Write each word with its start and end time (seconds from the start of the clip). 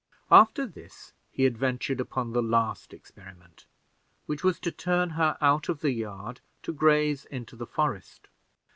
After 0.31 0.65
this 0.65 1.13
he 1.31 1.45
adventured 1.45 1.99
upon 1.99 2.33
the 2.33 2.41
last 2.41 2.91
experiment, 2.91 3.67
which 4.25 4.43
was 4.43 4.59
to 4.61 4.71
turn 4.71 5.11
her 5.11 5.37
out 5.41 5.69
of 5.69 5.81
the 5.81 5.91
yard 5.91 6.41
to 6.63 6.73
graze 6.73 7.25
in 7.25 7.45
the 7.47 7.67
forest. 7.67 8.27